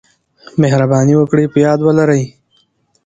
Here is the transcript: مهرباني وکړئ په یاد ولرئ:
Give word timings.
مهرباني 0.61 1.13
وکړئ 1.17 1.45
په 1.53 1.57
یاد 1.65 1.79
ولرئ: 1.83 2.23